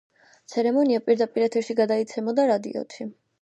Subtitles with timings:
[0.53, 3.09] ცერემონია პირდაპირ ეთერში გადაიცემოდა რადიოთი.